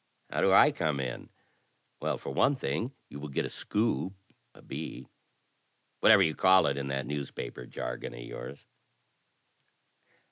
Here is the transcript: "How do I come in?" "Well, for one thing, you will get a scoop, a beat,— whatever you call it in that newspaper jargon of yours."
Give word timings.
"How 0.31 0.41
do 0.41 0.51
I 0.51 0.71
come 0.71 0.99
in?" 0.99 1.29
"Well, 1.99 2.17
for 2.17 2.31
one 2.31 2.55
thing, 2.55 2.91
you 3.09 3.19
will 3.19 3.27
get 3.27 3.45
a 3.45 3.51
scoop, 3.51 4.13
a 4.55 4.59
beat,— 4.63 5.05
whatever 5.99 6.23
you 6.23 6.33
call 6.33 6.65
it 6.65 6.75
in 6.75 6.87
that 6.87 7.05
newspaper 7.05 7.67
jargon 7.67 8.15
of 8.15 8.19
yours." 8.21 8.65